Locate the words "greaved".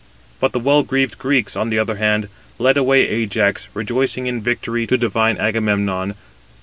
0.81-1.19